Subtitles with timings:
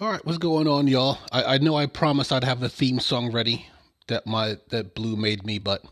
[0.00, 1.18] All right, what's going on, y'all?
[1.30, 3.66] I, I know I promised I'd have the theme song ready
[4.08, 5.84] that my that Blue made me, but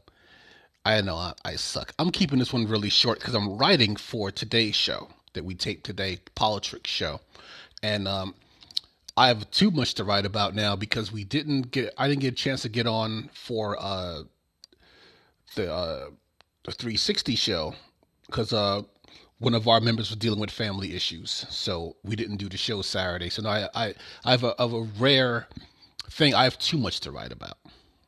[0.86, 1.92] I know I, I suck.
[1.98, 5.82] I'm keeping this one really short because I'm writing for today's show that we tape
[5.82, 7.20] today, Politrix show,
[7.82, 8.34] and um,
[9.18, 12.32] I have too much to write about now because we didn't get I didn't get
[12.32, 14.22] a chance to get on for uh,
[15.56, 16.06] the uh,
[16.64, 17.74] the 360 show
[18.26, 18.80] because uh,
[19.40, 22.82] one of our members was dealing with family issues, so we didn't do the show
[22.82, 23.30] Saturday.
[23.30, 23.94] So now I I,
[24.24, 25.48] I have a, of a rare
[26.10, 26.34] thing.
[26.34, 27.58] I have too much to write about,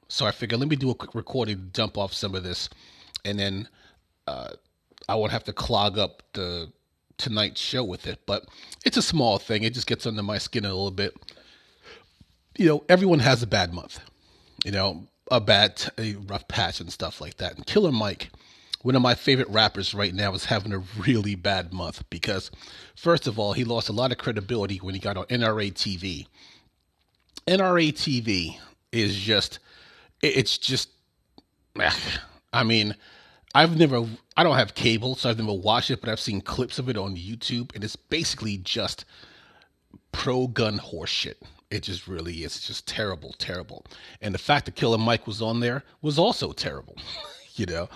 [0.09, 2.69] so I figured let me do a quick recording, dump off some of this,
[3.25, 3.69] and then
[4.27, 4.51] uh,
[5.09, 6.71] I won't have to clog up the
[7.17, 8.21] tonight's show with it.
[8.27, 8.45] But
[8.85, 9.63] it's a small thing.
[9.63, 11.15] It just gets under my skin a little bit.
[12.59, 14.01] You know, everyone has a bad month.
[14.65, 17.57] You know, a bad, a rough patch and stuff like that.
[17.57, 18.31] And Killer Mike
[18.83, 22.51] one of my favorite rappers right now is having a really bad month because,
[22.97, 26.27] first of all, he lost a lot of credibility when he got on NRA TV.
[27.47, 28.59] NRA TV
[28.91, 29.61] is just,
[30.21, 30.91] it's just,
[32.53, 32.95] I mean,
[33.55, 34.05] I've never,
[34.37, 36.97] I don't have cable, so I've never watched it, but I've seen clips of it
[36.97, 39.05] on YouTube, and it's basically just
[40.11, 41.37] pro gun horseshit.
[41.71, 42.57] It just really is.
[42.57, 43.87] It's just terrible, terrible.
[44.21, 46.97] And the fact that Killer Mike was on there was also terrible,
[47.55, 47.89] you know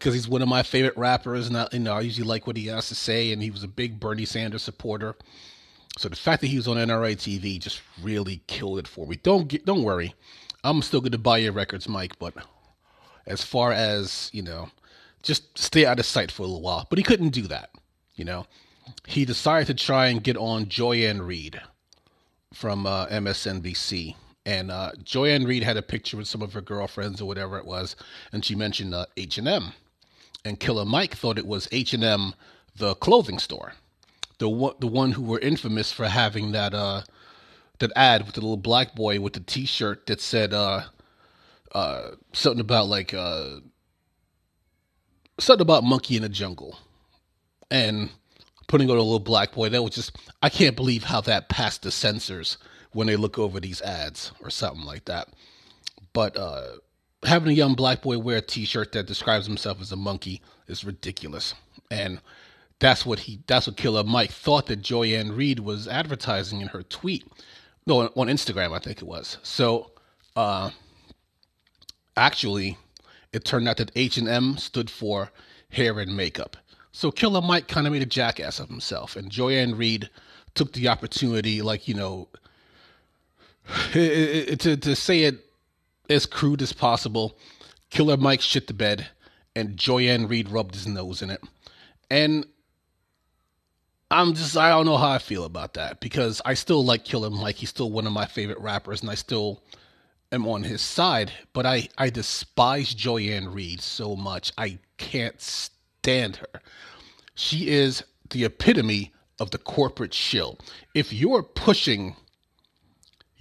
[0.00, 2.56] because he's one of my favorite rappers, and I, you know I usually like what
[2.56, 5.14] he has to say, and he was a big Bernie Sanders supporter.
[5.98, 9.16] So the fact that he was on NRA TV just really killed it for me.
[9.22, 10.14] Don't get, don't worry,
[10.64, 12.18] I'm still going to buy your records, Mike.
[12.18, 12.32] But
[13.26, 14.70] as far as you know,
[15.22, 16.86] just stay out of sight for a little while.
[16.88, 17.70] But he couldn't do that.
[18.14, 18.46] You know,
[19.06, 21.60] he decided to try and get on Joy-Ann Reid
[22.54, 24.16] from uh, MSNBC.
[24.46, 27.66] And uh, Joy-Ann Reid had a picture with some of her girlfriends or whatever it
[27.66, 27.94] was,
[28.32, 29.74] and she mentioned uh, H&M
[30.44, 32.34] and Killer Mike thought it was H and M,
[32.76, 33.74] the clothing store,
[34.38, 37.02] the one the one who were infamous for having that uh
[37.78, 40.82] that ad with the little black boy with the T-shirt that said uh
[41.72, 43.56] uh something about like uh
[45.38, 46.78] something about monkey in the jungle,
[47.70, 48.10] and
[48.66, 49.68] putting on a little black boy.
[49.68, 52.56] That was just I can't believe how that passed the censors
[52.92, 55.28] when they look over these ads or something like that.
[56.12, 56.76] But uh
[57.24, 60.84] having a young black boy wear a T-shirt that describes himself as a monkey is
[60.84, 61.54] ridiculous,
[61.90, 62.20] and
[62.78, 67.26] that's what he that's what Killer Mike thought that Joy-Ann was advertising in her tweet.
[67.86, 69.38] No, on Instagram, I think it was.
[69.42, 69.92] So,
[70.36, 70.70] uh,
[72.16, 72.78] actually,
[73.32, 75.30] it turned out that H and M stood for
[75.70, 76.56] hair and makeup.
[76.92, 79.78] So Killer Mike kind of made a jackass of himself, and Joy-Ann
[80.54, 82.28] took the opportunity, like you know,
[83.92, 85.49] to to say it
[86.10, 87.38] as crude as possible.
[87.88, 89.08] Killer Mike shit the bed,
[89.56, 91.40] and Joy-Ann rubbed his nose in it.
[92.10, 92.46] And
[94.10, 97.30] I'm just, I don't know how I feel about that because I still like Killer
[97.30, 97.56] Mike.
[97.56, 99.62] He's still one of my favorite rappers, and I still
[100.32, 101.32] am on his side.
[101.52, 104.52] But I, I despise Joy-Ann so much.
[104.58, 106.60] I can't stand her.
[107.34, 110.58] She is the epitome of the corporate shill.
[110.94, 112.16] If you're pushing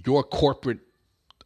[0.06, 0.80] your corporate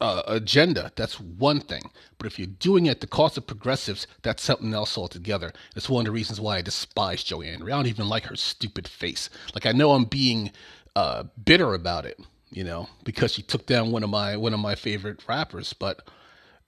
[0.03, 1.89] uh, agenda, that's one thing.
[2.17, 5.53] But if you're doing it at the cost of progressives, that's something else altogether.
[5.77, 7.63] It's one of the reasons why I despise Joy-Ann.
[7.63, 9.29] I don't even like her stupid face.
[9.55, 10.51] Like I know I'm being
[10.93, 12.19] uh, bitter about it,
[12.51, 16.07] you know, because she took down one of my one of my favorite rappers, but.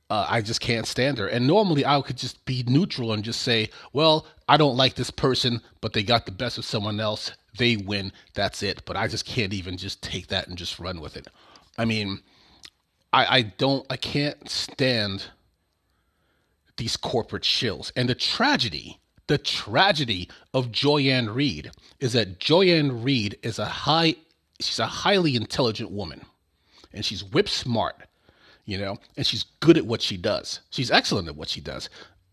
[0.08, 1.26] Uh, I just can't stand her.
[1.26, 5.10] And normally I could just be neutral and just say, well, I don't like this
[5.10, 7.32] person, but they got the best of someone else.
[7.58, 8.12] They win.
[8.36, 8.86] That's it.
[8.86, 11.28] But I just can't even just take that and just run with it.
[11.80, 12.22] I mean,
[13.14, 15.26] I, I don't I can't stand
[16.78, 17.92] these corporate shills.
[17.96, 24.16] And the tragedy, the tragedy of Joy-Ann Reid is that Joy-Ann Reid is a high
[24.60, 26.22] she's a highly intelligent woman.
[26.94, 27.96] And she's whip smart,
[28.66, 30.62] you know, and she's good at what she does.
[30.70, 31.90] She's excellent at what she does.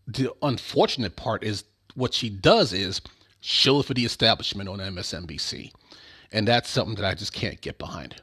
[0.07, 3.01] The unfortunate part is what she does is
[3.41, 5.71] shill for the establishment on MSNBC.
[6.31, 8.15] And that's something that I just can't get behind.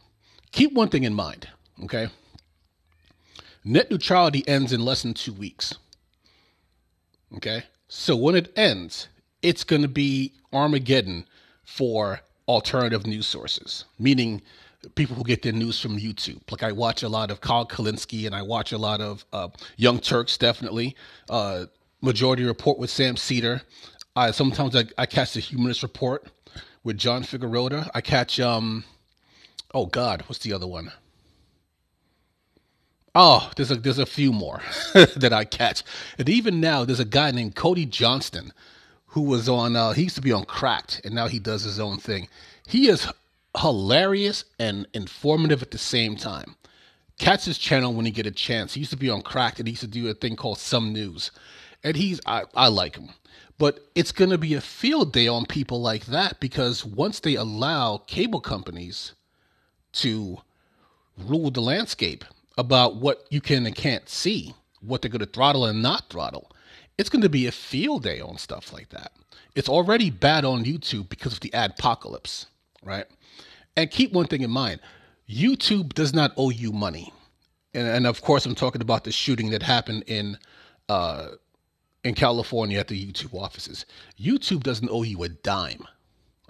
[0.52, 1.48] Keep one thing in mind,
[1.84, 2.08] okay?
[3.64, 5.74] Net neutrality ends in less than two weeks.
[7.36, 7.64] Okay?
[7.88, 9.08] So when it ends,
[9.42, 11.26] it's going to be Armageddon
[11.64, 14.42] for alternative news sources, meaning
[14.94, 16.40] people who get their news from YouTube.
[16.50, 19.48] Like I watch a lot of Kyle Kulinski and I watch a lot of uh,
[19.76, 20.96] Young Turks, definitely.
[21.28, 21.66] Uh,
[22.00, 23.60] Majority Report with Sam Seder.
[24.16, 26.26] I sometimes I, I catch the Humanist Report
[26.82, 27.90] with John Figueroa.
[27.94, 28.84] I catch um,
[29.74, 30.90] oh God, what's the other one?
[33.14, 34.62] Oh, there's a there's a few more
[34.94, 35.82] that I catch,
[36.18, 38.52] and even now there's a guy named Cody Johnston
[39.06, 39.74] who was on.
[39.74, 42.28] Uh, he used to be on Cracked, and now he does his own thing.
[42.68, 43.08] He is
[43.58, 46.56] hilarious and informative at the same time.
[47.18, 48.74] Catch his channel when you get a chance.
[48.74, 50.92] He used to be on Cracked and he used to do a thing called Some
[50.92, 51.30] News.
[51.82, 53.10] And he's, I, I like him.
[53.58, 57.34] But it's going to be a field day on people like that because once they
[57.34, 59.12] allow cable companies
[59.92, 60.38] to
[61.18, 62.24] rule the landscape
[62.60, 66.52] about what you can and can't see, what they're going to throttle and not throttle,
[66.98, 69.12] it's going to be a field day on stuff like that.
[69.56, 72.46] It's already bad on YouTube because of the adpocalypse,
[72.84, 73.06] right?
[73.76, 74.80] And keep one thing in mind
[75.28, 77.12] YouTube does not owe you money.
[77.72, 80.36] And, and of course, I'm talking about the shooting that happened in
[80.88, 81.28] uh,
[82.04, 83.86] in California at the YouTube offices.
[84.20, 85.86] YouTube doesn't owe you a dime.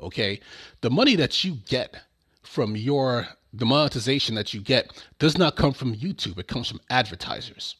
[0.02, 0.40] Okay,
[0.80, 1.94] the money that you get
[2.42, 6.38] from your the monetization that you get does not come from YouTube.
[6.38, 7.76] It comes from advertisers.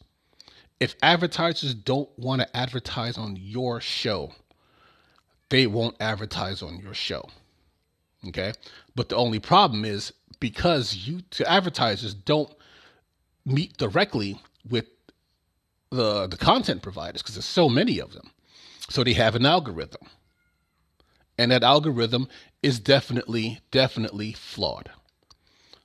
[0.80, 4.32] If advertisers don't want to advertise on your show,
[5.50, 7.28] they won't advertise on your show.
[8.28, 8.52] Okay,
[8.94, 12.52] but the only problem is because you advertisers don't
[13.46, 14.38] meet directly
[14.68, 14.86] with
[15.90, 18.30] the the content providers because there's so many of them.
[18.88, 20.08] So they have an algorithm.
[21.38, 22.28] And that algorithm
[22.62, 24.90] is definitely definitely flawed.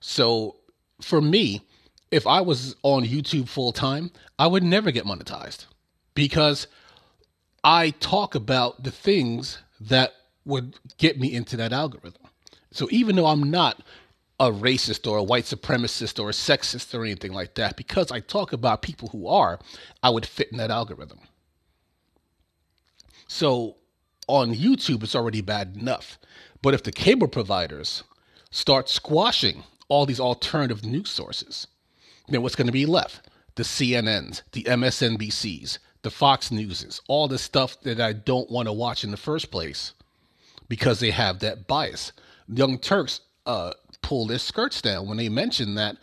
[0.07, 0.57] So
[1.01, 1.63] for me,
[2.11, 5.65] if I was on YouTube full time, I would never get monetized
[6.13, 6.67] because
[7.63, 10.13] I talk about the things that
[10.45, 12.21] would get me into that algorithm.
[12.69, 13.81] So even though I'm not
[14.39, 17.75] a racist or a white supremacist or a sexist or anything like that.
[17.75, 19.59] Because I talk about people who are,
[20.03, 21.19] I would fit in that algorithm.
[23.27, 23.77] So
[24.27, 26.19] on YouTube, it's already bad enough.
[26.61, 28.03] But if the cable providers
[28.51, 31.67] start squashing all these alternative news sources,
[32.27, 33.29] then what's going to be left?
[33.55, 38.73] The CNNs, the MSNBCs, the Fox Newses, all the stuff that I don't want to
[38.73, 39.93] watch in the first place
[40.67, 42.11] because they have that bias.
[42.47, 43.71] Young Turks uh,
[44.01, 45.97] pull their skirts down when they mention that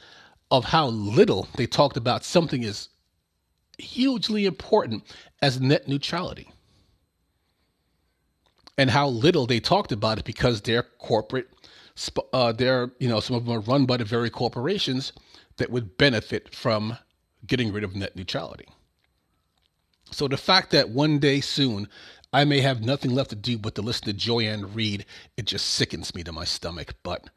[0.50, 2.88] of how little they talked about something as
[3.78, 5.02] hugely important
[5.40, 6.48] as net neutrality
[8.78, 11.48] and how little they talked about it because their corporate
[12.32, 15.12] uh, they're you know some of them are run by the very corporations
[15.56, 16.96] that would benefit from
[17.46, 18.66] getting rid of net neutrality
[20.10, 21.88] so the fact that one day soon
[22.34, 25.04] I may have nothing left to do but to listen to Joy-Ann Reid,
[25.36, 26.94] it just sickens me to my stomach.
[27.02, 27.28] But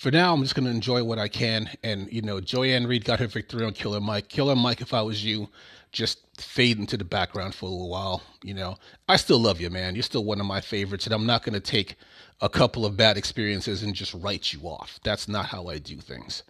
[0.00, 1.68] for now, I'm just going to enjoy what I can.
[1.82, 4.28] And, you know, Joy-Ann Reid got her victory on Killer Mike.
[4.28, 5.50] Killer Mike, if I was you,
[5.92, 8.22] just fade into the background for a little while.
[8.42, 8.76] You know,
[9.10, 9.94] I still love you, man.
[9.94, 11.04] You're still one of my favorites.
[11.04, 11.96] And I'm not going to take
[12.40, 14.98] a couple of bad experiences and just write you off.
[15.04, 16.44] That's not how I do things.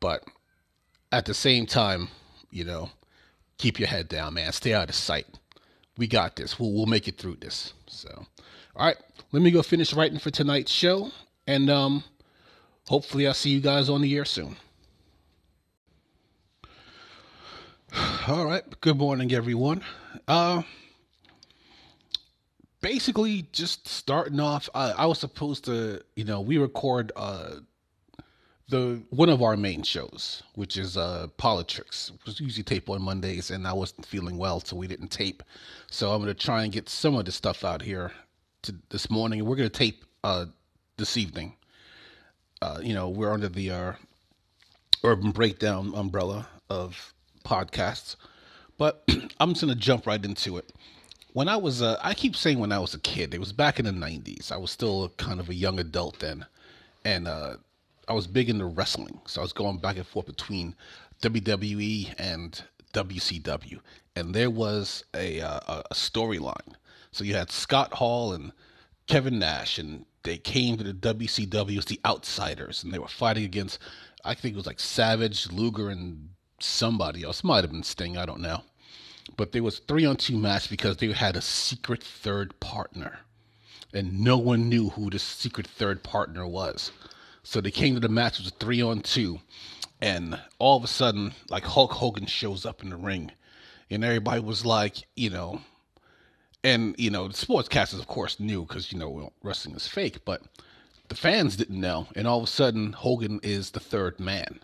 [0.00, 0.24] But
[1.12, 2.08] at the same time,
[2.50, 2.88] you know,
[3.58, 4.50] keep your head down, man.
[4.52, 5.26] Stay out of sight.
[5.98, 6.58] We got this.
[6.58, 7.74] We'll, we'll make it through this.
[7.86, 8.24] So,
[8.74, 8.96] all right,
[9.30, 11.10] let me go finish writing for tonight's show.
[11.46, 12.04] And, um,
[12.88, 14.56] hopefully I'll see you guys on the air soon.
[18.26, 18.62] All right.
[18.80, 19.82] Good morning, everyone.
[20.26, 20.62] Uh,
[22.80, 24.68] basically, just starting off.
[24.74, 27.56] I, I was supposed to, you know, we record uh,
[28.68, 32.12] the one of our main shows, which is uh, Politics.
[32.14, 35.42] It was usually tape on Mondays, and I wasn't feeling well, so we didn't tape.
[35.90, 38.12] So I'm going to try and get some of the stuff out here
[38.62, 39.44] to this morning.
[39.44, 40.46] We're going to tape uh,
[40.96, 41.56] this evening
[42.62, 43.92] uh, you know, we're under the uh,
[45.02, 47.12] urban breakdown umbrella of
[47.44, 48.14] podcasts.
[48.78, 49.02] But
[49.40, 50.72] I'm just gonna jump right into it.
[51.32, 53.34] When I was, uh, I keep saying when I was a kid.
[53.34, 54.52] It was back in the '90s.
[54.52, 56.46] I was still kind of a young adult then,
[57.04, 57.56] and uh,
[58.06, 59.20] I was big into wrestling.
[59.26, 60.76] So I was going back and forth between
[61.20, 62.62] WWE and
[62.94, 63.80] WCW,
[64.14, 66.74] and there was a uh, a storyline.
[67.10, 68.52] So you had Scott Hall and
[69.08, 73.44] Kevin Nash and they came to the WCW as the outsiders, and they were fighting
[73.44, 73.78] against,
[74.24, 77.42] I think it was like Savage, Luger, and somebody else.
[77.42, 78.62] Might have been Sting, I don't know.
[79.36, 83.20] But there was three on two match because they had a secret third partner,
[83.92, 86.92] and no one knew who the secret third partner was.
[87.42, 89.40] So they came to the match it was three on two,
[90.00, 93.32] and all of a sudden, like Hulk Hogan shows up in the ring,
[93.90, 95.60] and everybody was like, you know,
[96.64, 100.42] and you know the sportscasters of course knew because you know wrestling is fake but
[101.08, 104.60] the fans didn't know and all of a sudden hogan is the third man.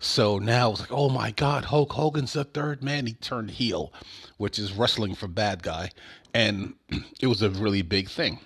[0.00, 3.06] So now it's like oh my god hulk hogan's the third man.
[3.06, 3.92] He turned heel
[4.36, 5.90] which is wrestling for bad guy
[6.32, 6.74] and
[7.20, 8.40] it was a really big thing.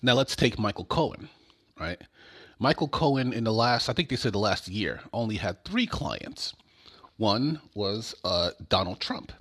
[0.00, 1.28] Now let's take michael cohen
[1.78, 2.00] right?
[2.58, 5.86] Michael cohen in the last i think they said the last year only had three
[5.86, 6.54] clients.
[7.16, 9.32] One was uh, donald trump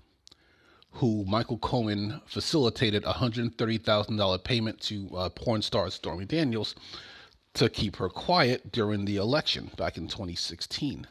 [0.94, 6.76] who Michael Cohen facilitated a $130,000 payment to uh, porn star Stormy Daniels
[7.54, 11.08] to keep her quiet during the election back in 2016.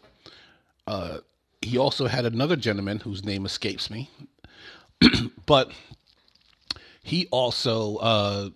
[0.86, 1.18] Uh,
[1.60, 4.10] he also had another gentleman whose name escapes me,
[5.46, 5.70] but
[7.02, 8.48] he also, uh,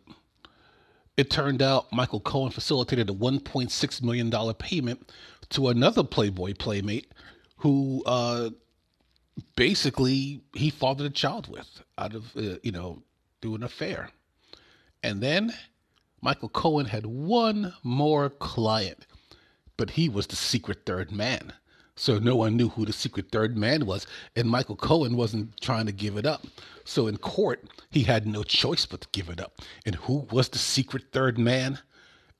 [1.16, 5.10] it turned out Michael Cohen facilitated a $1.6 million payment
[5.50, 7.12] to another Playboy playmate
[7.58, 8.50] who uh,
[9.56, 13.02] basically he fathered a child with out of, uh, you know,
[13.40, 14.10] through an affair.
[15.02, 15.52] And then
[16.20, 19.06] Michael Cohen had one more client,
[19.76, 21.52] but he was the secret third man.
[21.96, 25.86] So no one knew who the secret third man was, and Michael Cohen wasn't trying
[25.86, 26.44] to give it up.
[26.84, 29.60] So in court, he had no choice but to give it up.
[29.86, 31.78] And who was the secret third man?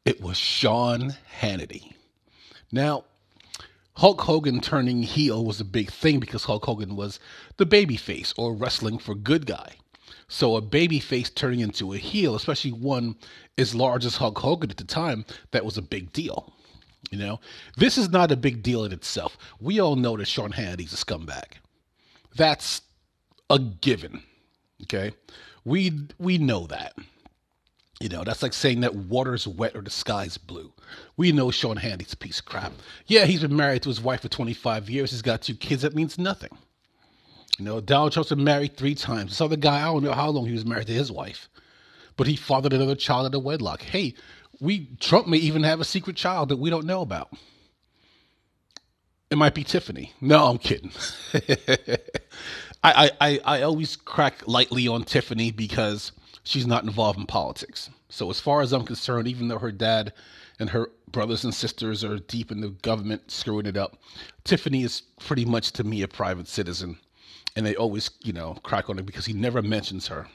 [0.05, 1.93] It was Sean Hannity.
[2.73, 3.05] Now,
[3.97, 7.21] Hulk Hogan turning heel was a big thing because Hulk Hogan was
[7.57, 9.77] the babyface or wrestling for good guy.
[10.27, 13.17] So a baby face turning into a heel, especially one
[13.57, 16.53] as large as Hulk Hogan at the time, that was a big deal.
[17.11, 17.41] You know,
[17.77, 19.37] this is not a big deal in itself.
[19.61, 21.45] We all know that Sean Hannity's a scumbag.
[22.35, 22.83] That's
[23.51, 24.23] a given.
[24.83, 25.13] Okay,
[25.65, 26.95] we we know that.
[28.01, 30.73] You know, that's like saying that water's wet or the sky's blue.
[31.17, 32.73] We know Sean Hannity's a piece of crap.
[33.07, 35.13] Yeah, he's been married to his wife for 25 years.
[35.13, 35.83] He's got two kids.
[35.83, 36.51] That means nothing.
[37.59, 39.31] You know, Donald Trump's been married three times.
[39.31, 41.49] This other guy, I don't know how long he was married to his wife,
[42.17, 43.83] but he fathered another child out of wedlock.
[43.83, 44.15] Hey,
[44.61, 47.33] we Trump may even have a secret child that we don't know about.
[49.31, 50.13] It might be Tiffany.
[50.21, 50.93] No, I'm kidding.
[52.85, 56.13] I, I, I always crack lightly on Tiffany because
[56.45, 57.91] she's not involved in politics.
[58.09, 60.13] So as far as I'm concerned, even though her dad
[60.61, 63.99] and her brothers and sisters are deep in the government screwing it up,
[64.45, 66.99] Tiffany is pretty much to me a private citizen
[67.57, 70.27] and they always, you know, crack on it because he never mentions her.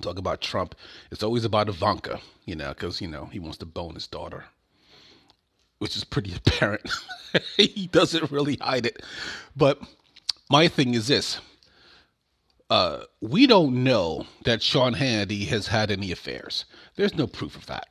[0.00, 0.74] Talk about Trump.
[1.10, 4.44] It's always about Ivanka, you know, because, you know, he wants to bone his daughter,
[5.78, 6.90] which is pretty apparent.
[7.56, 9.02] he doesn't really hide it.
[9.56, 9.80] But
[10.50, 11.40] my thing is this
[12.70, 16.64] uh, we don't know that Sean Hannity has had any affairs.
[16.96, 17.86] There's no proof of that.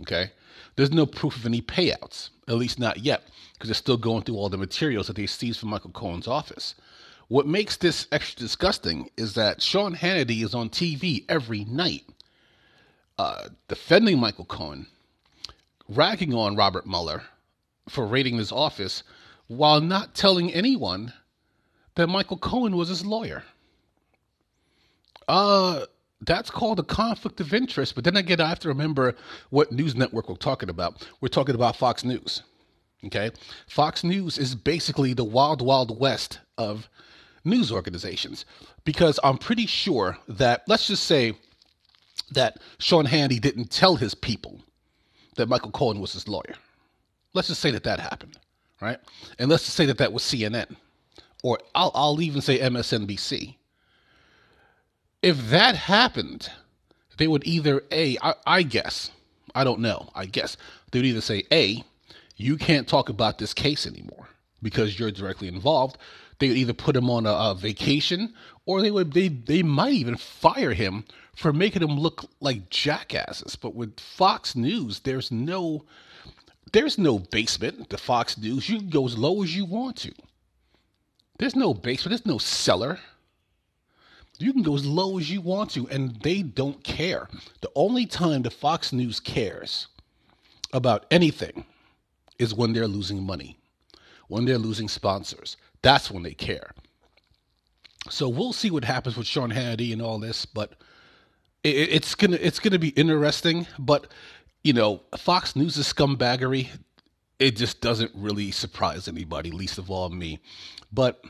[0.00, 0.32] Okay?
[0.76, 4.36] There's no proof of any payouts, at least not yet, because they're still going through
[4.36, 6.74] all the materials that they seized from Michael Cohen's office.
[7.28, 12.04] What makes this extra disgusting is that Sean Hannity is on TV every night
[13.18, 14.86] uh, defending Michael Cohen,
[15.88, 17.22] ragging on Robert Mueller
[17.88, 19.02] for raiding his office
[19.46, 21.12] while not telling anyone
[21.94, 23.44] that Michael Cohen was his lawyer.
[25.28, 25.86] Uh,
[26.20, 27.94] that's called a conflict of interest.
[27.94, 29.14] But then again, I have to remember
[29.50, 31.06] what news network we're talking about.
[31.20, 32.42] We're talking about Fox News.
[33.06, 33.30] Okay.
[33.68, 36.88] Fox News is basically the wild, wild west of
[37.44, 38.46] news organizations
[38.84, 41.34] because I'm pretty sure that, let's just say
[42.32, 44.60] that Sean Hannity didn't tell his people
[45.36, 46.54] that Michael Cohen was his lawyer.
[47.34, 48.38] Let's just say that that happened,
[48.80, 48.98] right?
[49.38, 50.76] And let's just say that that was CNN,
[51.42, 53.56] or I'll, I'll even say MSNBC.
[55.24, 56.50] If that happened,
[57.16, 59.10] they would either A, I, I guess,
[59.54, 60.58] I don't know, I guess,
[60.90, 61.82] they would either say, A,
[62.36, 64.28] you can't talk about this case anymore
[64.60, 65.96] because you're directly involved,
[66.38, 68.34] they would either put him on a, a vacation
[68.66, 73.56] or they would they they might even fire him for making him look like jackasses.
[73.56, 75.86] But with Fox News, there's no
[76.74, 78.68] there's no basement to Fox News.
[78.68, 80.12] You can go as low as you want to.
[81.38, 82.98] There's no basement, there's no cellar.
[84.38, 87.28] You can go as low as you want to, and they don't care.
[87.60, 89.86] The only time the Fox News cares
[90.72, 91.64] about anything
[92.38, 93.56] is when they're losing money,
[94.28, 96.72] when they're losing sponsors, that's when they care.
[98.10, 100.72] So we'll see what happens with Sean Hannity and all this, but
[101.62, 103.66] it, it's gonna it's gonna be interesting.
[103.78, 104.08] But
[104.62, 106.68] you know, Fox News is scumbaggery.
[107.38, 110.40] It just doesn't really surprise anybody, least of all me.
[110.92, 111.24] But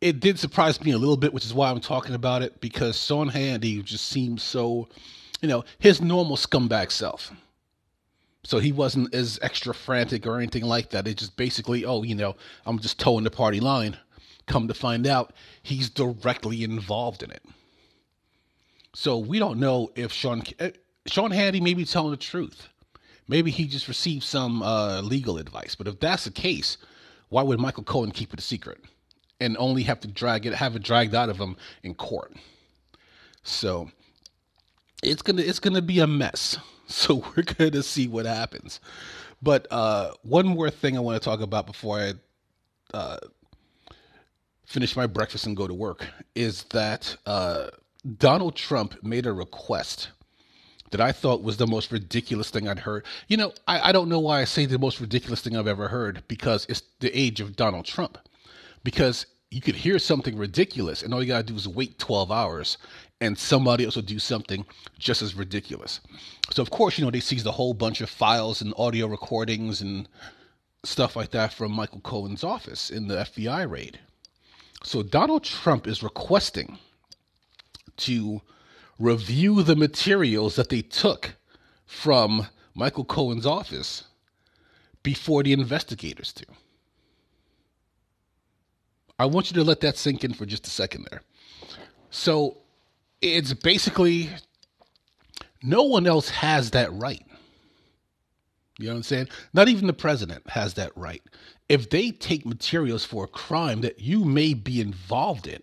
[0.00, 3.02] it did surprise me a little bit, which is why I'm talking about it because
[3.02, 4.88] Sean Hannity just seems so,
[5.40, 7.32] you know, his normal scumbag self.
[8.42, 11.06] So he wasn't as extra frantic or anything like that.
[11.06, 13.98] It just basically, oh, you know, I'm just toeing the party line.
[14.46, 17.44] Come to find out, he's directly involved in it.
[18.94, 20.70] So we don't know if Sean eh,
[21.06, 22.68] Sean Hannity may be telling the truth.
[23.28, 25.74] Maybe he just received some uh, legal advice.
[25.74, 26.78] But if that's the case,
[27.28, 28.80] why would Michael Cohen keep it a secret
[29.40, 32.34] and only have to drag it, have it dragged out of them in court?
[33.42, 33.90] So
[35.02, 36.58] it's gonna it's gonna be a mess.
[36.90, 38.80] So we're to see what happens.
[39.40, 42.14] But uh, one more thing I want to talk about before I
[42.92, 43.18] uh,
[44.66, 47.68] finish my breakfast and go to work is that uh,
[48.18, 50.08] Donald Trump made a request
[50.90, 53.04] that I thought was the most ridiculous thing I'd heard.
[53.28, 55.88] You know, I, I don't know why I say the most ridiculous thing I've ever
[55.88, 58.18] heard because it's the age of Donald Trump.
[58.82, 62.78] Because you could hear something ridiculous, and all you gotta do is wait 12 hours,
[63.20, 64.64] and somebody else will do something
[64.98, 66.00] just as ridiculous.
[66.50, 69.80] So, of course, you know, they seized a whole bunch of files and audio recordings
[69.80, 70.08] and
[70.84, 73.98] stuff like that from Michael Cohen's office in the FBI raid.
[74.82, 76.78] So, Donald Trump is requesting
[77.98, 78.40] to
[78.98, 81.34] review the materials that they took
[81.86, 84.04] from Michael Cohen's office
[85.02, 86.44] before the investigators do.
[89.20, 91.20] I want you to let that sink in for just a second there.
[92.08, 92.56] So
[93.20, 94.30] it's basically
[95.62, 97.22] no one else has that right.
[98.78, 99.28] You know what I'm saying?
[99.52, 101.22] Not even the president has that right.
[101.68, 105.62] If they take materials for a crime that you may be involved in,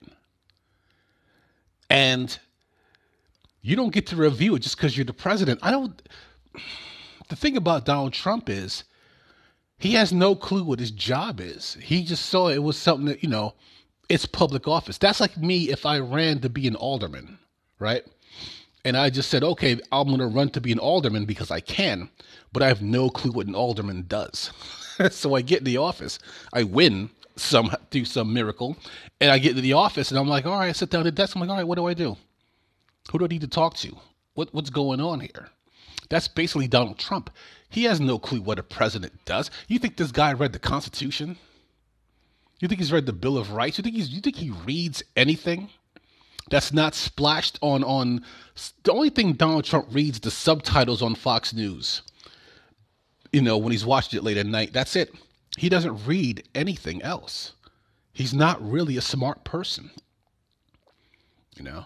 [1.90, 2.38] and
[3.64, 6.00] you don't get to review it just because you're the president, I don't.
[7.30, 8.84] The thing about Donald Trump is
[9.80, 11.78] he has no clue what his job is.
[11.82, 13.54] He just saw it was something that, you know,
[14.10, 14.98] it's public office.
[14.98, 17.38] That's like me if I ran to be an alderman,
[17.80, 18.04] right?
[18.86, 21.60] And I just said, okay, I'm going to run to be an alderman because I
[21.60, 22.10] can,
[22.54, 24.52] but I have no clue what an alderman does.
[25.12, 26.20] so I get in the office,
[26.54, 28.78] I win some through some miracle,
[29.22, 31.04] and I get to the office and I'm like, all right, I sit down at
[31.04, 31.36] the desk.
[31.36, 32.18] I'm like, all right, what do I do?
[33.12, 33.96] Who do I need to talk to?
[34.34, 35.50] What, what's going on here?
[36.10, 37.30] That's basically Donald Trump.
[37.70, 39.52] He has no clue what a president does.
[39.68, 41.38] You think this guy read the Constitution?
[42.60, 43.78] You think he's read the Bill of Rights?
[43.78, 45.70] You think he's you think he reads anything
[46.50, 48.24] that's not splashed on on
[48.84, 52.02] the only thing Donald Trump reads the subtitles on Fox News.
[53.32, 54.74] You know, when he's watched it late at night.
[54.74, 55.14] That's it.
[55.58, 57.54] He doesn't read anything else.
[58.14, 59.92] He's not really a smart person.
[61.56, 61.86] You know?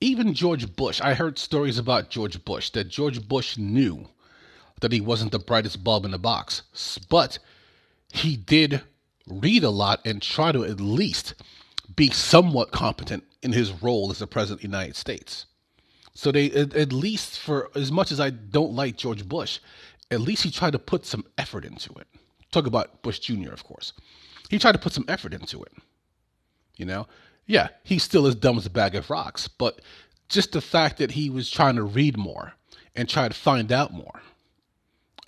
[0.00, 4.08] Even George Bush, I heard stories about George Bush that George Bush knew
[4.80, 6.62] that he wasn't the brightest bulb in the box,
[7.08, 7.38] but
[8.12, 8.82] he did
[9.26, 11.34] read a lot and try to at least
[11.96, 15.46] be somewhat competent in his role as the president of the United States.
[16.14, 19.60] So they at, least for as much as I don't like George Bush,
[20.10, 22.06] at least he tried to put some effort into it.
[22.50, 23.92] Talk about Bush Jr., of course.
[24.48, 25.72] He tried to put some effort into it.
[26.76, 27.06] You know?
[27.46, 29.80] Yeah, he's still as dumb as a bag of rocks, but
[30.28, 32.54] just the fact that he was trying to read more
[32.96, 34.20] and try to find out more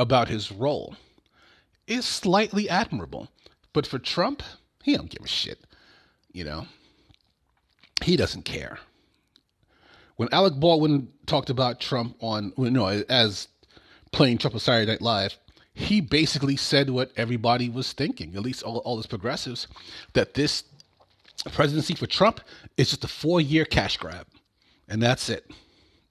[0.02, 0.94] about his role
[1.86, 3.28] is slightly admirable.
[3.72, 4.42] But for Trump,
[4.82, 5.60] he don't give a shit.
[6.32, 6.66] You know,
[8.02, 8.78] he doesn't care.
[10.16, 13.48] When Alec Baldwin talked about Trump on, you know, as
[14.12, 15.36] playing Trump on Saturday Night Live,
[15.74, 19.66] he basically said what everybody was thinking, at least all, all his progressives,
[20.12, 20.64] that this
[21.52, 22.40] presidency for Trump
[22.76, 24.26] is just a four year cash grab.
[24.88, 25.50] And that's it.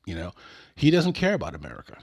[0.06, 0.34] You know,
[0.76, 1.98] he doesn't care about America.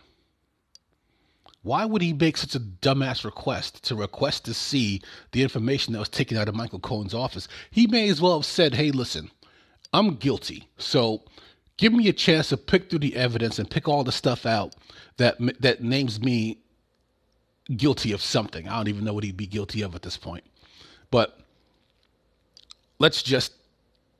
[1.69, 5.03] Why would he make such a dumbass request to request to see
[5.33, 7.47] the information that was taken out of Michael Cohen's office?
[7.71, 9.31] He may as well have said, hey, listen,
[9.93, 10.67] I'm guilty.
[10.79, 11.25] So
[11.77, 14.77] give me a chance to pick through the evidence and pick all the stuff out
[15.19, 16.57] that that names me
[17.77, 18.67] guilty of something.
[18.67, 20.45] I don't even know what he'd be guilty of at this point.
[21.11, 21.39] But
[22.99, 23.53] let's just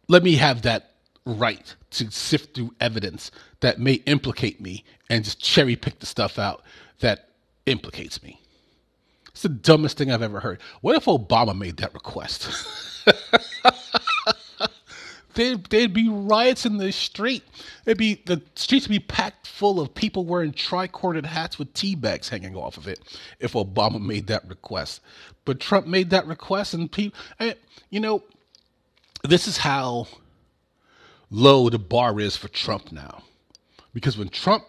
[0.07, 0.91] let me have that
[1.25, 3.31] right to sift through evidence
[3.61, 6.63] that may implicate me and just cherry pick the stuff out
[7.01, 7.28] that
[7.69, 8.41] implicates me.
[9.29, 10.61] It's the dumbest thing I've ever heard.
[10.81, 12.49] What if Obama made that request?
[15.35, 17.45] there'd, there'd be riots in the street.
[17.87, 21.95] It'd be the streets would be packed full of people wearing tri-corded hats with tea
[21.95, 23.01] bags hanging off of it
[23.39, 25.01] if Obama made that request.
[25.45, 27.19] But Trump made that request, and people,
[27.91, 28.23] you know,
[29.23, 30.09] this is how
[31.31, 33.23] low the bar is for Trump now.
[33.95, 34.65] Because when Trump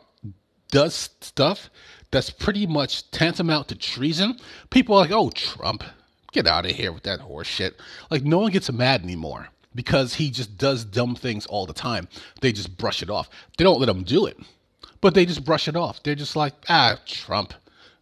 [0.72, 1.70] does stuff
[2.12, 5.84] that's pretty much tantamount to treason, people are like, oh, Trump,
[6.32, 7.80] get out of here with that horse shit.
[8.10, 12.08] Like, no one gets mad anymore because he just does dumb things all the time.
[12.42, 13.30] They just brush it off.
[13.58, 14.38] They don't let him do it,
[15.02, 16.02] but they just brush it off.
[16.02, 17.54] They're just like, ah, Trump,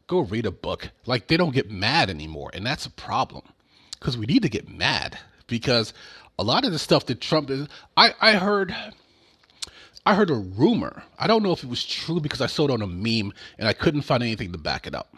[0.08, 0.90] go read a book.
[1.06, 2.52] Like, they don't get mad anymore.
[2.54, 3.44] And that's a problem
[4.00, 5.94] because we need to get mad because
[6.40, 8.76] a lot of the stuff that Trump is, I, I heard
[10.08, 11.04] I heard a rumor.
[11.20, 13.68] I don't know if it was true because I saw it on a meme and
[13.68, 15.14] I couldn't find anything to back it up.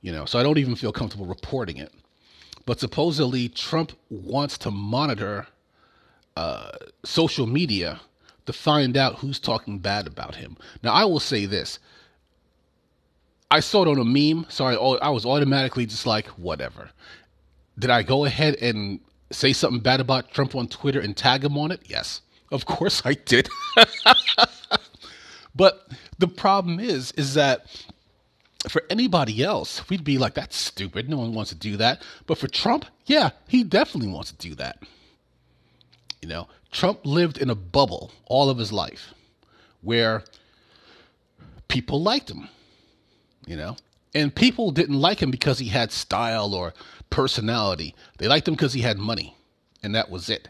[0.00, 1.92] You know, so I don't even feel comfortable reporting it.
[2.66, 5.48] But supposedly Trump wants to monitor
[6.36, 6.70] uh,
[7.04, 8.00] social media
[8.46, 10.56] to find out who's talking bad about him.
[10.84, 11.80] Now, I will say this.
[13.50, 14.74] I saw it on a meme, so I,
[15.04, 16.90] I was automatically just like, whatever.
[17.76, 19.00] Did I go ahead and
[19.32, 21.80] say something bad about Trump on Twitter and tag him on it?
[21.86, 22.20] Yes.
[22.50, 23.48] Of course I did.
[25.54, 27.66] but the problem is, is that
[28.68, 31.08] for anybody else, we'd be like, that's stupid.
[31.08, 32.02] No one wants to do that.
[32.26, 34.82] But for Trump, yeah, he definitely wants to do that.
[36.20, 39.14] You know, Trump lived in a bubble all of his life
[39.80, 40.24] where
[41.68, 42.48] people liked him,
[43.46, 43.76] you know,
[44.14, 46.74] and people didn't like him because he had style or
[47.08, 47.94] personality.
[48.18, 49.36] They liked him because he had money,
[49.82, 50.48] and that was it.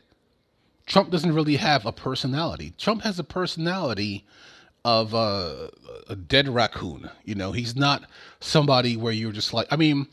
[0.91, 2.75] Trump doesn't really have a personality.
[2.77, 4.27] Trump has a personality
[4.85, 5.71] of a,
[6.27, 7.09] dead raccoon.
[7.25, 9.69] You know, he's not somebody where you're just like.
[9.71, 10.09] I mean,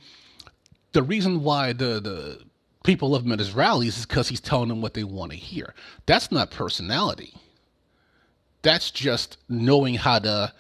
[0.91, 2.41] the reason why the the
[2.83, 5.37] people love him at his rallies is because he's telling them what they want to
[5.37, 5.73] hear.
[6.05, 7.33] That's not personality.
[8.61, 10.53] That's just knowing how to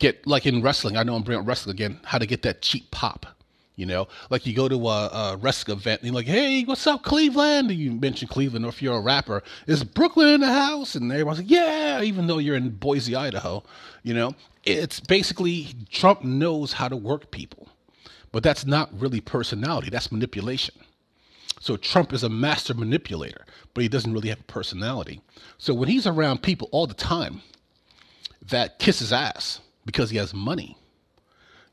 [0.00, 0.96] get like in wrestling.
[0.96, 2.00] I know I'm bringing up wrestling again.
[2.02, 3.26] How to get that cheap pop.
[3.76, 7.02] You know, like you go to a, a event and you're like, "Hey, what's up,
[7.02, 10.94] Cleveland?" And you mention Cleveland, or if you're a rapper, is Brooklyn in the house?
[10.94, 13.62] And everyone's like, "Yeah," even though you're in Boise, Idaho.
[14.02, 14.34] You know,
[14.64, 17.68] it's basically Trump knows how to work people,
[18.32, 19.90] but that's not really personality.
[19.90, 20.74] That's manipulation.
[21.60, 25.20] So Trump is a master manipulator, but he doesn't really have a personality.
[25.58, 27.42] So when he's around people all the time
[28.40, 30.78] that kiss his ass because he has money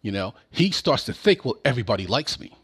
[0.03, 2.55] you know, he starts to think, well, everybody likes me.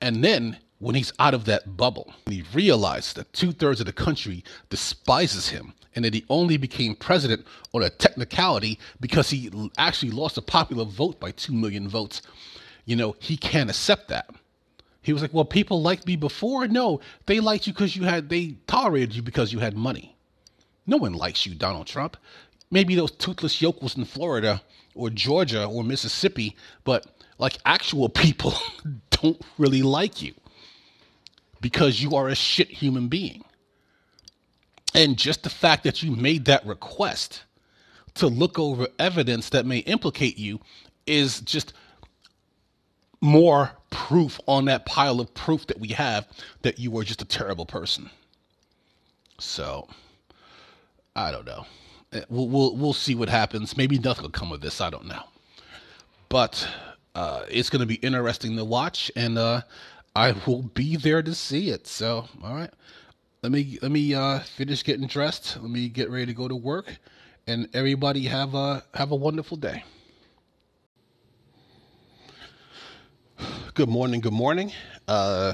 [0.00, 3.92] And then when he's out of that bubble, he realizes that two thirds of the
[3.92, 10.10] country despises him and that he only became president on a technicality because he actually
[10.10, 12.22] lost a popular vote by 2 million votes.
[12.84, 14.30] You know, he can't accept that.
[15.02, 16.66] He was like, well, people liked me before.
[16.68, 20.16] No, they liked you because you had, they tolerated you because you had money.
[20.86, 22.16] No one likes you, Donald Trump.
[22.70, 24.62] Maybe those toothless yokels in Florida
[24.94, 27.06] or Georgia or Mississippi, but
[27.38, 28.54] like actual people
[29.10, 30.34] don't really like you
[31.60, 33.44] because you are a shit human being.
[34.94, 37.42] And just the fact that you made that request
[38.14, 40.60] to look over evidence that may implicate you
[41.06, 41.72] is just
[43.20, 46.26] more proof on that pile of proof that we have
[46.62, 48.10] that you are just a terrible person.
[49.38, 49.88] So,
[51.14, 51.66] I don't know.
[52.12, 53.76] Eh, we'll we'll we'll see what happens.
[53.76, 54.80] Maybe nothing will come of this.
[54.80, 55.22] I don't know,
[56.28, 56.66] but
[57.14, 59.62] uh, it's going to be interesting to watch, and uh,
[60.16, 61.86] I will be there to see it.
[61.86, 62.70] So, all right,
[63.42, 65.58] let me let me uh, finish getting dressed.
[65.60, 66.96] Let me get ready to go to work,
[67.46, 69.84] and everybody have a have a wonderful day.
[73.74, 74.20] Good morning.
[74.20, 74.72] Good morning.
[75.06, 75.52] Uh,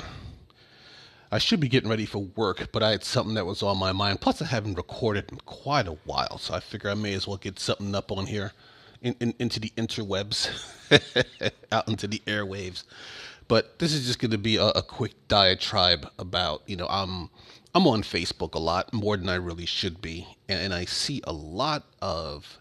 [1.34, 3.90] I should be getting ready for work, but I had something that was on my
[3.90, 4.20] mind.
[4.20, 7.38] Plus, I haven't recorded in quite a while, so I figure I may as well
[7.38, 8.52] get something up on here
[9.02, 10.48] in, in, into the interwebs,
[11.72, 12.84] out into the airwaves.
[13.48, 17.30] But this is just going to be a, a, quick diatribe about, you know, I'm
[17.74, 21.20] I'm on Facebook a lot more than I really should be, and, and I see
[21.24, 22.60] a lot of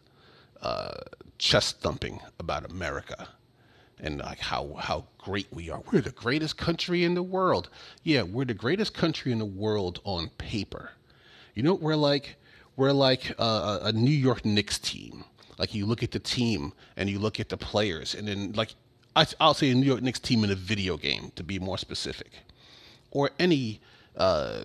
[0.64, 0.96] uh,
[1.38, 3.28] chest thumping about America
[4.04, 5.82] and like how how great we are.
[5.92, 7.70] We're the greatest country in the world.
[8.04, 10.92] Yeah, we're the greatest country in the world on paper.
[11.56, 12.36] You know, we're like
[12.76, 15.24] we're like a, a New York Knicks team.
[15.58, 18.76] Like you look at the team and you look at the players, and then like
[19.16, 21.78] I, will say a New York Knicks team in a video game to be more
[21.78, 22.32] specific,
[23.12, 23.80] or any
[24.18, 24.64] uh,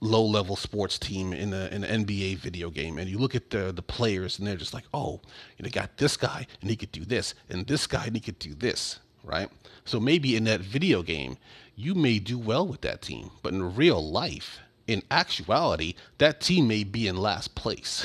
[0.00, 3.72] low level sports team in, in an NBA video game, and you look at the
[3.72, 5.20] the players, and they're just like, oh,
[5.56, 8.20] you know, got this guy, and he could do this, and this guy, and he
[8.20, 9.48] could do this, right?
[9.84, 11.36] So maybe in that video game,
[11.76, 16.68] you may do well with that team, but in real life, in actuality, that team
[16.68, 18.04] may be in last place.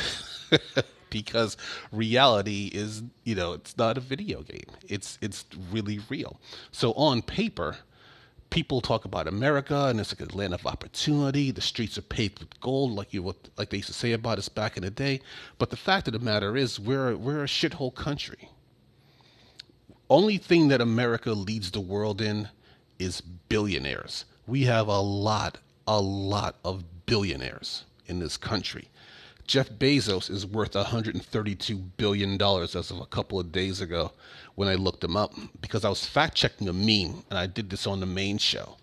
[1.09, 1.57] because
[1.91, 6.39] reality is you know it's not a video game it's it's really real
[6.71, 7.75] so on paper
[8.51, 11.49] people talk about America and it's like a land of opportunity.
[11.49, 13.23] The streets are paved with gold, like you
[13.57, 15.21] like they used to say about us back in the day.
[15.57, 18.49] But the fact of the matter is, we're we're a shithole country.
[20.09, 22.49] Only thing that America leads the world in
[22.99, 24.25] is billionaires.
[24.45, 28.89] We have a lot, a lot of billionaires in this country.
[29.51, 34.13] Jeff Bezos is worth $132 billion as of a couple of days ago
[34.55, 37.69] when I looked him up because I was fact checking a meme and I did
[37.69, 38.77] this on the main show.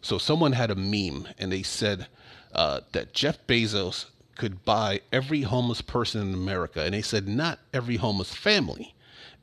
[0.00, 2.06] So someone had a meme and they said
[2.54, 4.04] uh, that Jeff Bezos
[4.36, 6.84] could buy every homeless person in America.
[6.84, 8.94] And they said not every homeless family,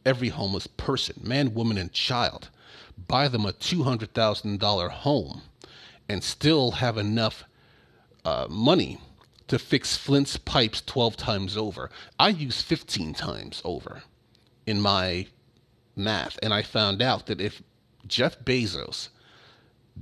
[0.05, 2.47] every homeless person, man, woman, and child.
[3.05, 5.41] Buy them a $200,000 home
[6.07, 7.43] and still have enough
[8.23, 9.01] uh, money
[9.49, 11.89] to fix Flint's pipes 12 times over.
[12.17, 14.03] I use 15 times over
[14.65, 15.27] in my
[15.95, 16.39] math.
[16.41, 17.61] And I found out that if
[18.07, 19.09] Jeff Bezos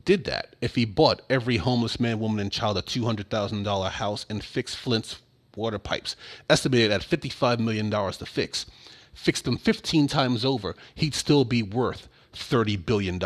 [0.06, 4.44] did that, if he bought every homeless man, woman, and child a $200,000 house and
[4.44, 5.20] fixed Flint's
[5.56, 6.16] water pipes,
[6.50, 8.66] estimated at $55 million to fix.
[9.14, 13.20] fixed them 15 times over, he'd still be worth $30 billion.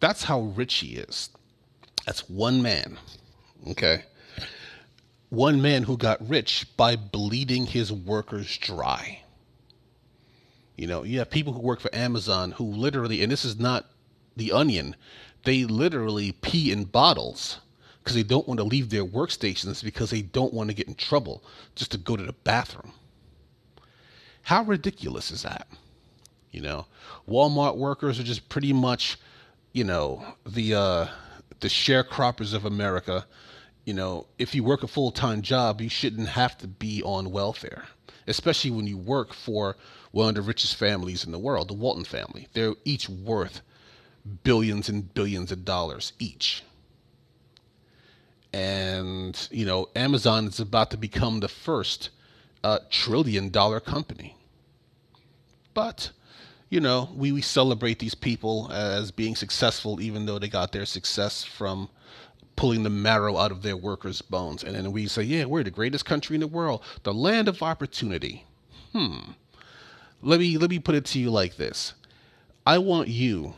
[0.00, 1.30] That's how rich he is.
[2.06, 2.98] That's one man.
[3.70, 4.04] Okay.
[5.30, 9.22] One man who got rich by bleeding his workers dry.
[10.76, 13.86] You know, you have people who work for Amazon who literally, and this is not
[14.36, 14.96] the onion,
[15.44, 17.60] they literally pee in bottles
[18.02, 20.94] because they don't want to leave their workstations because they don't want to get in
[20.94, 21.42] trouble
[21.74, 22.92] just to go to the bathroom.
[24.42, 25.66] How ridiculous is that?
[26.50, 26.86] You know,
[27.28, 29.18] Walmart workers are just pretty much,
[29.72, 31.06] you know, the uh,
[31.60, 33.26] the sharecroppers of America.
[33.84, 37.30] You know, if you work a full time job, you shouldn't have to be on
[37.30, 37.84] welfare,
[38.26, 39.76] especially when you work for
[40.10, 42.48] one of the richest families in the world, the Walton family.
[42.54, 43.60] They're each worth
[44.42, 46.62] billions and billions of dollars each.
[48.52, 52.10] And, you know, Amazon is about to become the first
[52.62, 54.36] uh, trillion dollar company.
[55.74, 56.12] But,
[56.70, 60.86] you know, we, we celebrate these people as being successful, even though they got their
[60.86, 61.90] success from
[62.56, 64.62] pulling the marrow out of their workers' bones.
[64.62, 67.62] And then we say, yeah, we're the greatest country in the world, the land of
[67.62, 68.44] opportunity.
[68.92, 69.32] Hmm.
[70.22, 71.94] Let me let me put it to you like this.
[72.66, 73.54] I want you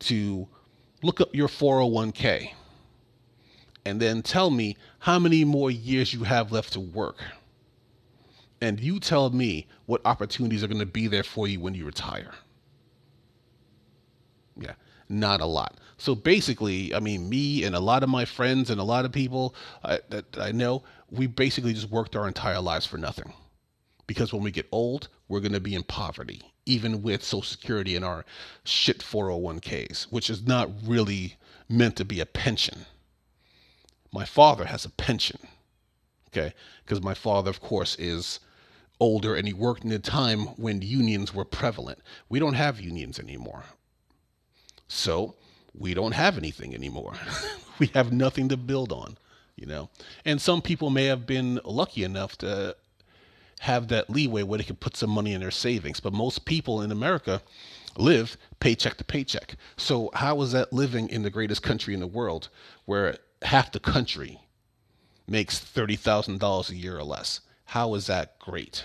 [0.00, 0.46] to
[1.02, 2.50] look up your 401k
[3.84, 7.22] and then tell me how many more years you have left to work.
[8.60, 11.84] And you tell me what opportunities are going to be there for you when you
[11.84, 12.32] retire.
[14.56, 14.74] Yeah,
[15.08, 15.78] not a lot.
[15.98, 19.12] So basically, I mean, me and a lot of my friends and a lot of
[19.12, 23.32] people uh, that I know, we basically just worked our entire lives for nothing.
[24.06, 27.96] Because when we get old, we're going to be in poverty even with Social Security
[27.96, 28.24] and our
[28.64, 31.36] shit 401ks, which is not really
[31.68, 32.86] meant to be a pension.
[34.12, 35.38] My father has a pension,
[36.28, 36.54] okay?
[36.84, 38.40] Because my father, of course, is
[39.00, 41.98] older and he worked in a time when unions were prevalent.
[42.28, 43.64] We don't have unions anymore.
[44.92, 45.34] So
[45.74, 47.14] we don't have anything anymore.
[47.78, 49.16] we have nothing to build on,
[49.56, 49.88] you know?
[50.24, 52.76] And some people may have been lucky enough to
[53.60, 55.98] have that leeway where they could put some money in their savings.
[55.98, 57.40] But most people in America
[57.96, 59.56] live paycheck to paycheck.
[59.76, 62.50] So how is that living in the greatest country in the world
[62.84, 64.40] where half the country
[65.26, 67.40] makes $30,000 a year or less?
[67.64, 68.84] How is that great?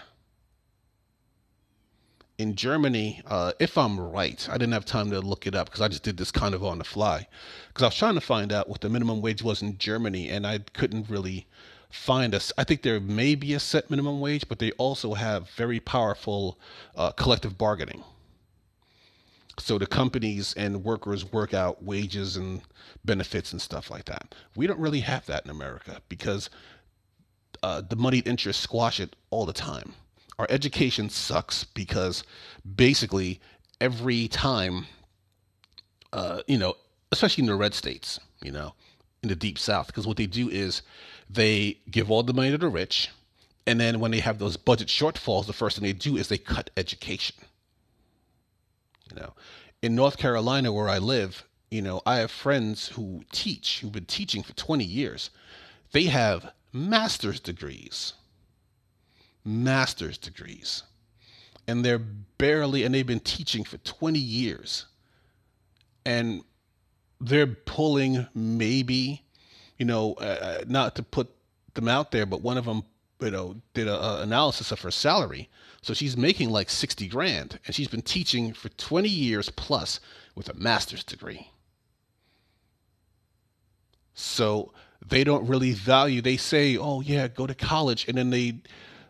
[2.38, 5.82] In Germany, uh, if I'm right, I didn't have time to look it up because
[5.82, 7.28] I just did this kind of on the fly.
[7.70, 10.46] Because I was trying to find out what the minimum wage was in Germany, and
[10.46, 11.48] I couldn't really
[11.90, 12.54] find us.
[12.56, 16.60] I think there may be a set minimum wage, but they also have very powerful
[16.96, 18.04] uh, collective bargaining.
[19.58, 22.62] So the companies and workers work out wages and
[23.04, 24.36] benefits and stuff like that.
[24.56, 26.52] We don't really have that in America because
[27.64, 29.96] uh, the moneyed interests squash it all the time.
[30.40, 32.24] Our education sucks because
[32.76, 33.40] basically
[33.82, 34.86] every time,
[36.14, 36.76] uh, you know,
[37.12, 38.74] especially in the red states, you know,
[39.24, 40.82] in the deep south, because what they do is
[41.30, 43.10] they give all the money to the rich,
[43.66, 46.38] and then when they have those budget shortfalls, the first thing they do is they
[46.38, 47.36] cut education.
[49.10, 49.34] You know,
[49.82, 54.06] in North Carolina where I live, you know, I have friends who teach, who've been
[54.06, 55.30] teaching for 20 years.
[55.92, 58.14] They have master's degrees.
[59.48, 60.84] Master's degrees.
[61.68, 64.86] And they're barely, and they've been teaching for 20 years.
[66.06, 66.44] And
[67.20, 69.24] they're pulling maybe
[69.78, 71.30] you know, uh, uh, not to put
[71.74, 72.84] them out there, but one of them,
[73.22, 75.50] you know, did an analysis of her salary.
[75.82, 80.00] So she's making like 60 grand and she's been teaching for 20 years plus
[80.36, 81.52] with a master's degree.
[84.14, 84.74] So
[85.06, 88.08] they don't really value, they say, oh yeah, go to college.
[88.08, 88.62] And then they,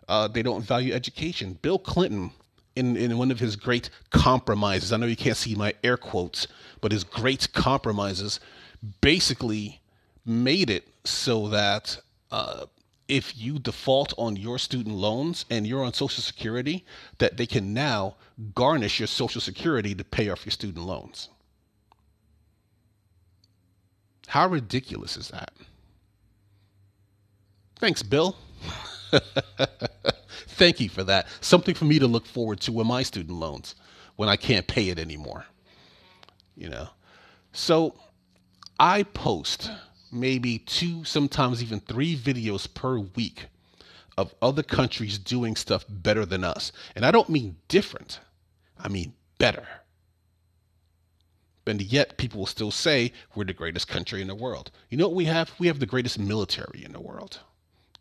[0.08, 1.58] uh, they don't value education.
[1.62, 2.32] Bill Clinton,
[2.76, 6.48] in, in one of his great compromises, I know you can't see my air quotes,
[6.82, 8.40] but his great compromises
[9.02, 9.82] basically
[10.26, 12.00] made it so that
[12.32, 12.66] uh,
[13.08, 16.86] if you default on your student loans and you're on Social Security,
[17.18, 18.16] that they can now
[18.54, 21.30] garnish your Social Security to pay off your student loans.
[24.28, 25.52] How ridiculous is that?
[27.80, 28.36] Thanks, Bill.
[30.48, 31.28] Thank you for that.
[31.42, 33.76] Something for me to look forward to with my student loans
[34.16, 35.46] when I can't pay it anymore.
[36.56, 36.90] You know.
[37.52, 37.96] So
[38.80, 39.72] I post
[40.12, 43.48] maybe two, sometimes even three videos per week
[44.18, 46.72] of other countries doing stuff better than us.
[46.96, 48.20] And I don't mean different,
[48.80, 49.68] I mean better.
[51.68, 54.72] And yet people will still say we're the greatest country in the world.
[54.90, 55.52] You know what we have?
[55.60, 57.42] We have the greatest military in the world.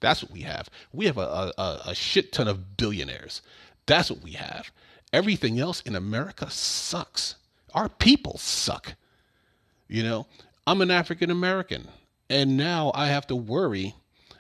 [0.00, 0.68] That's what we have.
[0.92, 3.42] We have a, a, a shit ton of billionaires.
[3.87, 4.70] That's what we have.
[5.12, 7.37] Everything else in America sucks.
[7.74, 8.94] Our people suck.
[9.88, 10.26] You know,
[10.66, 11.88] I'm an African American,
[12.28, 13.94] and now I have to worry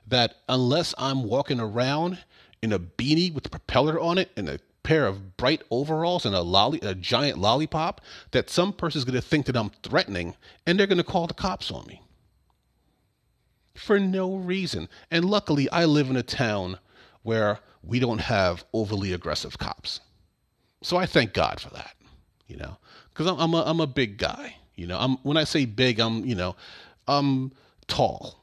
[0.08, 2.18] that unless I'm walking around
[2.62, 6.34] in a beanie with a propeller on it and a pair of bright overalls and
[6.34, 8.00] a lolly, a giant lollipop,
[8.32, 11.34] that some person's going to think that I'm threatening, and they're going to call the
[11.34, 12.02] cops on me
[13.76, 14.88] for no reason.
[15.10, 16.78] And luckily, I live in a town
[17.22, 20.00] where we don't have overly aggressive cops.
[20.82, 21.94] So I thank God for that,
[22.46, 22.76] you know,
[23.12, 24.56] because I'm, I'm, a, I'm a big guy.
[24.74, 26.54] You know, I'm when I say big, I'm you know,
[27.08, 27.52] I'm
[27.88, 28.42] tall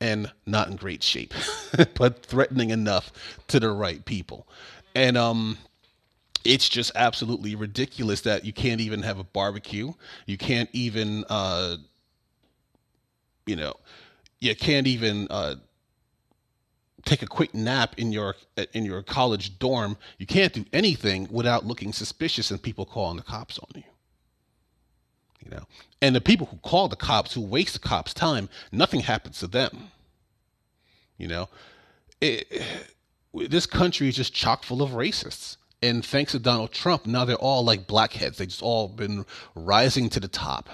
[0.00, 1.34] and not in great shape,
[1.94, 3.12] but threatening enough
[3.48, 4.48] to the right people.
[4.94, 5.58] And um,
[6.44, 9.92] it's just absolutely ridiculous that you can't even have a barbecue.
[10.26, 11.76] You can't even, uh,
[13.46, 13.74] you know,
[14.44, 15.56] you can't even uh,
[17.04, 18.36] take a quick nap in your
[18.72, 19.96] in your college dorm.
[20.18, 23.82] You can't do anything without looking suspicious and people calling the cops on you.
[25.44, 25.64] You know,
[26.00, 29.46] and the people who call the cops, who waste the cops' time, nothing happens to
[29.46, 29.90] them.
[31.18, 31.48] You know,
[32.20, 32.62] it,
[33.34, 35.56] this country is just chock full of racists.
[35.82, 38.38] And thanks to Donald Trump, now they're all like blackheads.
[38.38, 40.70] They just all been rising to the top.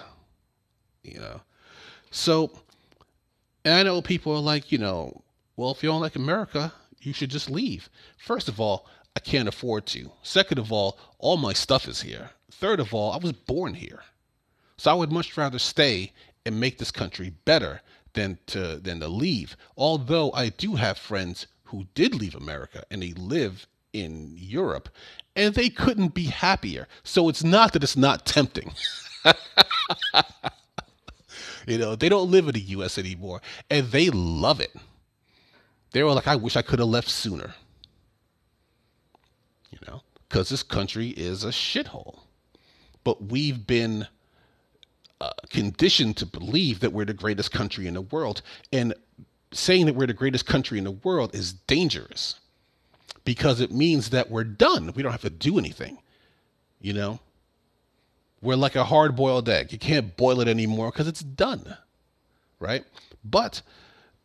[1.03, 1.41] You know,
[2.13, 2.53] so
[3.65, 5.23] and I know people are like, you know,
[5.57, 7.89] well, if you don't like America, you should just leave.
[8.19, 10.11] First of all, I can't afford to.
[10.23, 12.31] Second of all, all my stuff is here.
[12.51, 14.03] Third of all, I was born here.
[14.77, 16.13] So I would much rather stay
[16.47, 17.83] and make this country better
[18.15, 19.57] than to than to leave.
[19.77, 24.89] Although I do have friends who did leave America and they live in Europe
[25.37, 26.89] and they couldn't be happier.
[27.03, 28.73] So it's not that it's not tempting.
[31.71, 32.99] You know, they don't live in the U.S.
[32.99, 34.75] anymore, and they love it.
[35.93, 37.55] They were like, I wish I could have left sooner.
[39.71, 42.19] You know, because this country is a shithole.
[43.05, 44.09] But we've been
[45.21, 48.43] uh, conditioned to believe that we're the greatest country in the world.
[48.73, 48.93] And
[49.53, 52.41] saying that we're the greatest country in the world is dangerous
[53.25, 54.93] because it means that we're done.
[54.95, 55.99] We don't have to do anything,
[56.81, 57.21] you know?
[58.43, 59.73] We're like a hard boiled egg.
[59.73, 61.77] You can't boil it anymore because it's done.
[62.59, 62.85] Right?
[63.25, 63.63] But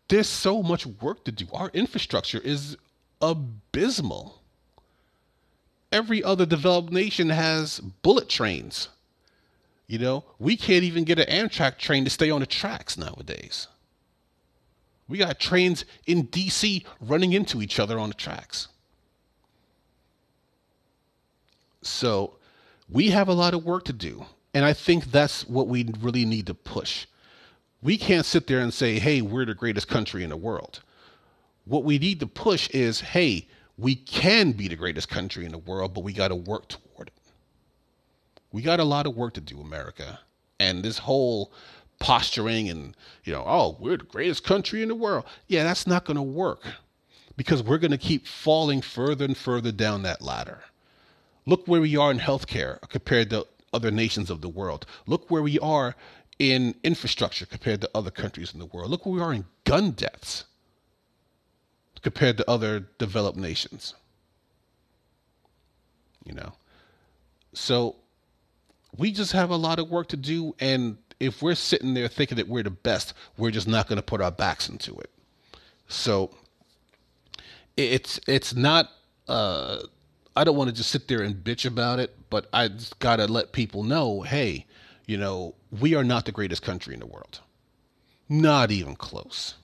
[0.07, 1.47] there's so much work to do.
[1.53, 2.77] Our infrastructure is
[3.21, 4.41] abysmal.
[5.91, 8.89] Every other developed nation has bullet trains.
[9.87, 13.67] You know, we can't even get an Amtrak train to stay on the tracks nowadays.
[15.07, 18.67] We got trains in DC running into each other on the tracks.
[21.83, 22.33] So
[22.89, 24.25] we have a lot of work to do.
[24.53, 27.07] And I think that's what we really need to push.
[27.81, 30.81] We can't sit there and say, hey, we're the greatest country in the world.
[31.65, 35.57] What we need to push is, hey, we can be the greatest country in the
[35.57, 37.13] world, but we got to work toward it.
[38.51, 40.19] We got a lot of work to do, America.
[40.59, 41.51] And this whole
[41.99, 42.95] posturing and,
[43.25, 45.25] you know, oh, we're the greatest country in the world.
[45.47, 46.61] Yeah, that's not going to work
[47.35, 50.63] because we're going to keep falling further and further down that ladder.
[51.45, 54.85] Look where we are in healthcare compared to other nations of the world.
[55.05, 55.95] Look where we are
[56.39, 58.89] in infrastructure compared to other countries in the world.
[58.89, 60.45] Look where we are in gun deaths
[62.01, 63.93] compared to other developed nations.
[66.25, 66.53] You know?
[67.53, 67.95] So
[68.97, 70.55] we just have a lot of work to do.
[70.59, 74.03] And if we're sitting there thinking that we're the best, we're just not going to
[74.03, 75.09] put our backs into it.
[75.87, 76.31] So
[77.77, 78.89] it's it's not
[79.27, 79.79] uh,
[80.35, 82.69] I don't want to just sit there and bitch about it, but I
[82.99, 84.65] got to let people know, hey,
[85.05, 87.39] you know, we are not the greatest country in the world.
[88.27, 89.55] Not even close.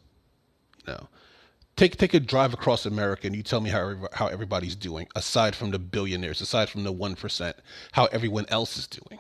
[0.86, 1.10] You know,
[1.76, 5.56] take take a drive across America and you tell me how how everybody's doing, aside
[5.56, 7.58] from the billionaires, aside from the one percent,
[7.92, 9.20] how everyone else is doing,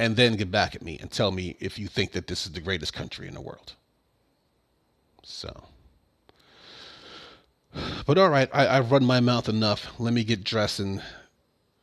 [0.00, 2.52] and then get back at me and tell me if you think that this is
[2.52, 3.74] the greatest country in the world.
[5.22, 5.64] So.
[8.06, 9.86] But all right, I, I've run my mouth enough.
[9.98, 11.02] Let me get dressed and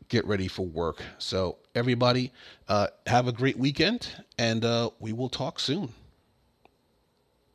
[0.08, 1.02] get ready for work.
[1.18, 2.32] So, everybody,
[2.68, 5.94] uh, have a great weekend, and uh, we will talk soon.